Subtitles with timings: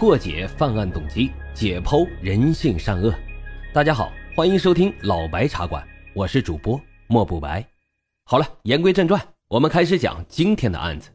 [0.00, 3.14] 破解犯案动机，解剖人性善恶。
[3.70, 7.62] 大家好，欢迎收听老白茶馆，我是主播莫不白。
[8.24, 11.10] 好了，言归正传，我们开始讲今天的案子。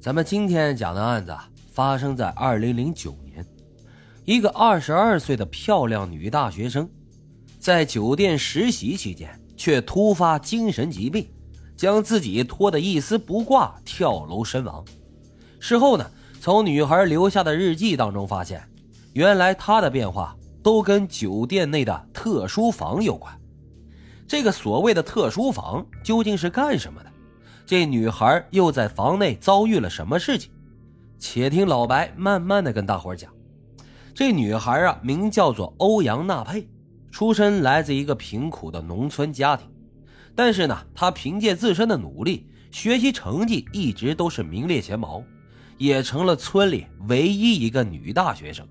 [0.00, 1.32] 咱们今天讲的案子
[1.70, 3.46] 发生在二零零九年，
[4.24, 6.90] 一个二十二岁的漂亮女大学生，
[7.60, 11.30] 在酒店实习期间却突发精神疾病，
[11.76, 14.84] 将自己拖得一丝不挂，跳楼身亡。
[15.60, 16.10] 事后呢？
[16.40, 18.62] 从女孩留下的日记当中发现，
[19.14, 23.36] 原来她的变化都跟酒店内的特殊房有关。
[24.28, 27.10] 这个所谓的特殊房究竟是干什么的？
[27.64, 30.50] 这女孩又在房内遭遇了什么事情？
[31.18, 33.32] 且听老白慢慢的跟大伙讲。
[34.14, 36.68] 这女孩啊，名叫做欧阳娜佩，
[37.10, 39.68] 出身来自一个贫苦的农村家庭，
[40.34, 45.22] 但是呢，她凭借自身的努力，学习成绩一直都是名列前茅。
[45.78, 48.66] 也成了村里唯一一个女大学生，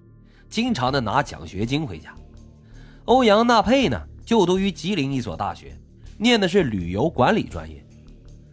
[0.49, 2.13] 经常的拿奖学金回家。
[3.05, 5.77] 欧阳娜佩呢，就读于吉林一所大学，
[6.17, 7.83] 念的是旅游管理专业。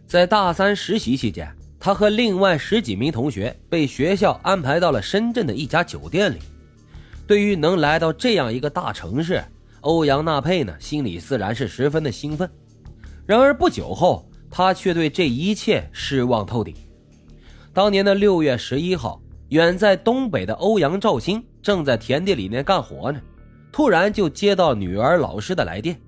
[0.05, 6.37] 在大三实习期间，她和另外十几名同学被学校安排到了深圳的一家酒店里。
[7.25, 9.43] 对于能来到这样一个大城市，
[9.81, 12.47] 欧阳娜佩呢，心里自然是十分的兴奋。
[13.25, 16.75] 然而不久后，她却对这一切失望透顶。
[17.73, 23.19] 当年的六月十一号，远在东北的欧阳兆兴正在田地里面干活呢，
[23.71, 25.99] 突然就接到女儿老师的来电，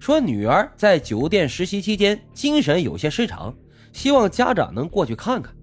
[0.00, 3.54] 说女儿在酒店实习期间精神有些失常，
[3.92, 5.54] 希望家长能过去看看。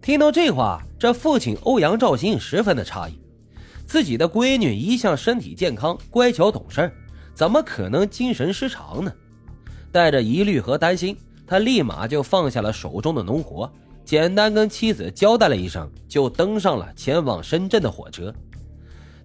[0.00, 3.20] 听到这话，这父亲欧阳兆兴十分的诧异，
[3.84, 6.90] 自己的闺女一向身体健康、乖巧懂事，
[7.34, 9.12] 怎么可能精神失常呢？
[9.92, 11.14] 带着疑虑和担心，
[11.46, 13.70] 他立马就放下了手中的农活。
[14.04, 18.34] 简单跟妻子交代了一声，就登上了前往深圳的火车。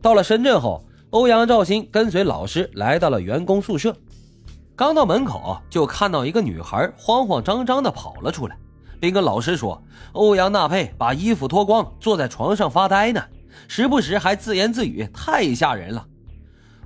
[0.01, 3.95] 到了深圳后，欧阳兆新跟随老师来到了员工宿舍。
[4.75, 8.57] 刚到门口，就看到一个女孩慌慌张张地跑了出来，
[8.99, 9.81] 并跟老师说
[10.11, 13.23] ：“欧阳娜佩把衣服脱光，坐在床上发呆呢，
[13.67, 16.05] 时不时还自言自语，太吓人了。”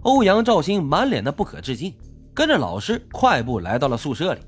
[0.03, 1.93] 欧阳兆新满脸的不可置信，
[2.33, 4.39] 跟着老师快步来到了宿舍里。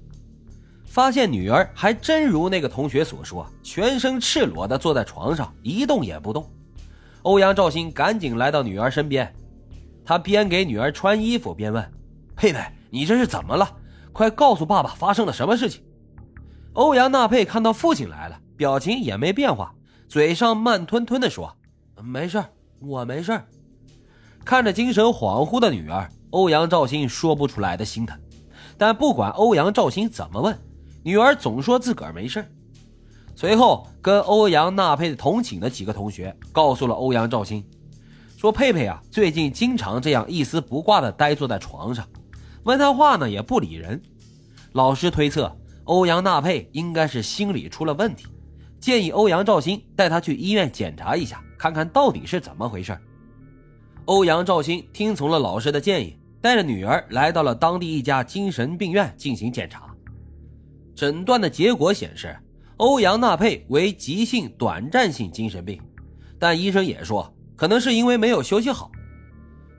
[0.91, 6.45] 发现女儿还真如那个同学所说，全身赤裸的坐在床上，一动也不动。
[7.21, 9.33] 欧阳兆新赶紧来到女儿身边，
[10.03, 11.91] 他边给女儿穿衣服边问
[12.35, 12.59] ：“佩佩，
[12.89, 13.73] 你这是怎么了？
[14.11, 15.81] 快告诉爸爸发生了什么事情。”
[16.75, 19.73] 欧阳娜佩看到父亲来了，表情也没变化，
[20.09, 21.55] 嘴上慢吞吞的说
[22.03, 22.43] ：“没事
[22.81, 23.41] 我没事
[24.43, 28.19] 看着精神恍惚的女儿，欧阳兆新说不出来的心疼。
[28.77, 30.57] 但不管欧阳兆新怎么问，
[31.03, 32.45] 女儿总说自个儿没事
[33.35, 37.63] 随后跟欧阳娜佩同寝的几个同学告诉了欧阳兆新，
[38.37, 42.07] 说佩佩啊最近经常这样一丝不挂的呆坐在床上，
[42.63, 43.99] 问他话呢也不理人。
[44.73, 48.27] 老师推测欧阳娜佩应该是心理出了问题，
[48.79, 52.95] 建议欧阳兆新带他去医院检查一下，看看到底是怎么回事。
[54.05, 59.90] 欧阳兆新听从了老师的建议，带着女儿来到了当地一家精神病院进行检查。
[61.01, 62.37] 诊断的结果显示，
[62.77, 65.81] 欧阳娜佩为急性短暂性精神病，
[66.37, 68.91] 但医生也说可能是因为没有休息好。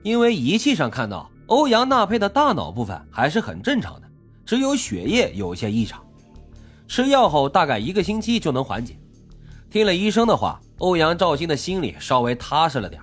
[0.03, 4.09] 因为仪器上看到欧阳娜佩的大脑部分还是很正常的，
[4.45, 6.05] 只有血液有些异常。
[6.89, 8.99] 吃药后大概一个星期就能缓解。
[9.71, 13.01] 听了医生的话，欧阳兆新的心里稍微踏实了点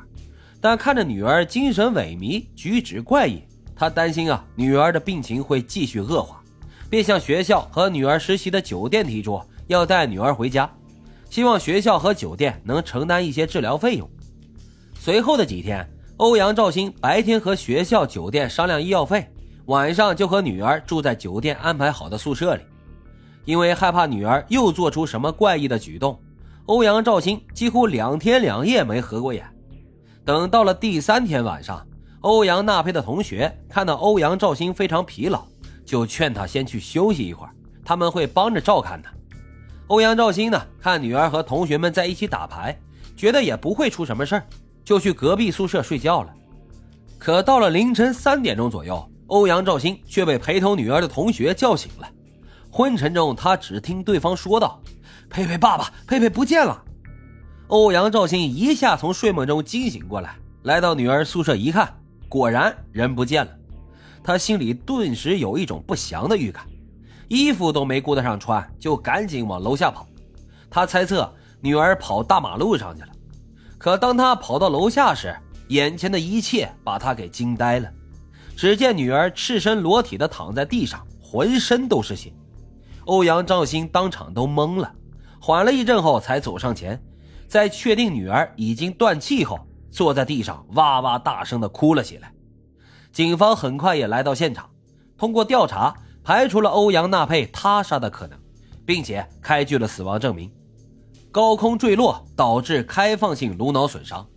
[0.59, 3.41] 但看着女儿精神萎靡、举止怪异，
[3.73, 6.38] 他担心啊女儿的病情会继续恶化。
[6.89, 10.69] 便向学校和女儿实习的酒店提出要带女儿回家，
[11.29, 14.09] 希望学校和酒店能承担一些治疗费用。
[14.99, 19.25] 随后的几天，欧阳兆新白天和学校、酒店商量医药费，
[19.67, 22.61] 晚上就和女儿住在酒店安排好的宿舍里。
[23.45, 26.19] 因为害怕女儿又做出什么怪异的举动，
[26.65, 29.45] 欧阳兆新几乎两天两夜没合过眼。
[30.25, 31.85] 等到了第三天晚上，
[32.21, 35.45] 欧阳娜佩的同学看到欧阳兆新非常疲劳。
[35.89, 37.51] 就劝他先去休息一会儿，
[37.83, 39.11] 他们会帮着照看他。
[39.87, 42.79] 欧阳兆新呢，看女儿和同学们在一起打牌，
[43.17, 44.45] 觉得也不会出什么事儿，
[44.85, 46.31] 就去隔壁宿舍睡觉了。
[47.17, 52.07] 可到了凌晨三点钟左右，欧阳兆新却被陪同女儿的同学叫醒了。
[52.69, 54.79] 昏沉中，他只听对方说道
[55.27, 56.83] ：“佩佩爸爸，佩佩不见了。”
[57.69, 61.91] 欧阳兆新一下从睡梦中惊醒过来，来到女儿宿舍一看，
[62.29, 63.51] 果然人不见了。
[64.23, 66.65] 他心里顿时有一种不祥的预感，
[67.27, 70.07] 衣服都没顾得上穿，就赶紧往楼下跑。
[70.69, 73.09] 他猜测女儿跑大马路上去了。
[73.77, 75.35] 可当他跑到楼下时，
[75.69, 77.89] 眼前的一切把他给惊呆了。
[78.55, 82.33] 只见女儿赤身裸体的躺在地上，浑身都是血。
[83.05, 84.91] 欧阳兆兴当场都懵了，
[85.39, 87.01] 缓了一阵后才走上前，
[87.47, 92.31] 在确定女儿已经断气后，坐在地上哇哇大声的哭了起来。
[93.11, 94.69] 警方很快也来到现场，
[95.17, 98.39] 通过调查排除了欧阳娜佩他杀的可能，
[98.85, 100.51] 并且开具了死亡证明。
[101.31, 104.27] 高空坠落导致开放性颅脑损伤，